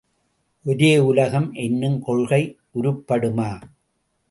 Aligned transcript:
ஒரே 0.65 0.97
உலகம் 0.99 1.53
என்னும் 1.53 2.01
கொள்கை 2.01 2.41
உருப்படுமா? 2.81 3.61